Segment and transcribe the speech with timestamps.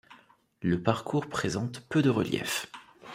[0.63, 2.71] Le parcours présente peu de relief.